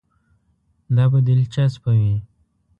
دا 0.95 1.05
به 1.11 1.19
دلچسپه 1.27 1.91
وي. 1.99 2.15